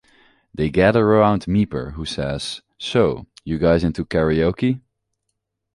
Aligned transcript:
They 0.51 0.71
gather 0.71 1.05
around 1.05 1.45
Meeper, 1.45 1.91
who 1.93 2.05
says, 2.05 2.63
So... 2.79 3.27
You 3.43 3.59
guys 3.59 3.83
into 3.83 4.03
Karaoke? 4.03 4.81